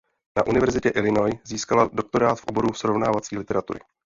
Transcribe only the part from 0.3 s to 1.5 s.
Na Universitě Illinois